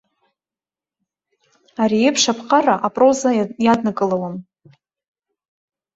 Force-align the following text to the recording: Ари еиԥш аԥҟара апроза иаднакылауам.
Ари 1.81 1.97
еиԥш 2.05 2.23
аԥҟара 2.31 2.75
апроза 2.87 3.31
иаднакылауам. 3.65 4.35